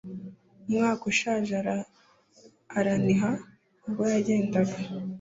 umwaka 0.67 1.03
ushaje 1.11 1.55
araniha 2.77 3.31
ubwo 3.85 4.03
yagendaga, 4.13 4.77